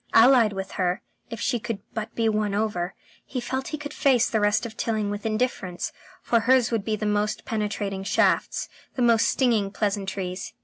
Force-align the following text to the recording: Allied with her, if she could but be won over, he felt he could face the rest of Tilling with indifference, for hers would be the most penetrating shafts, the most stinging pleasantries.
Allied 0.15 0.51
with 0.51 0.71
her, 0.81 1.03
if 1.29 1.39
she 1.39 1.59
could 1.59 1.77
but 1.93 2.15
be 2.15 2.27
won 2.27 2.55
over, 2.55 2.95
he 3.23 3.39
felt 3.39 3.67
he 3.67 3.77
could 3.77 3.93
face 3.93 4.27
the 4.27 4.39
rest 4.39 4.65
of 4.65 4.75
Tilling 4.75 5.11
with 5.11 5.27
indifference, 5.27 5.91
for 6.23 6.39
hers 6.39 6.71
would 6.71 6.83
be 6.83 6.95
the 6.95 7.05
most 7.05 7.45
penetrating 7.45 8.03
shafts, 8.03 8.67
the 8.95 9.03
most 9.03 9.29
stinging 9.29 9.69
pleasantries. 9.69 10.53